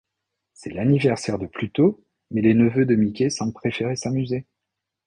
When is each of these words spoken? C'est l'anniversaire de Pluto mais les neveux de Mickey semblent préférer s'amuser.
C'est 0.53 0.71
l'anniversaire 0.71 1.37
de 1.37 1.45
Pluto 1.45 2.03
mais 2.31 2.41
les 2.41 2.55
neveux 2.55 2.87
de 2.87 2.95
Mickey 2.95 3.29
semblent 3.29 3.53
préférer 3.53 3.95
s'amuser. 3.95 4.47